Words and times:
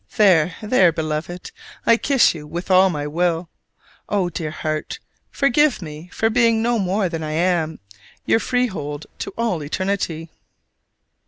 There, 0.17 0.55
there, 0.63 0.91
Beloved, 0.91 1.51
I 1.85 1.95
kiss 1.95 2.33
you 2.33 2.47
with 2.47 2.71
all 2.71 2.89
my 2.89 3.05
will. 3.05 3.49
Oh, 4.09 4.29
dear 4.31 4.49
heart, 4.49 4.97
forgive 5.29 5.79
me 5.79 6.09
for 6.11 6.31
being 6.31 6.59
no 6.59 6.79
more 6.79 7.07
than 7.07 7.21
I 7.21 7.33
am: 7.33 7.77
your 8.25 8.39
freehold 8.39 9.05
to 9.19 9.29
all 9.37 9.63
eternity! 9.63 10.31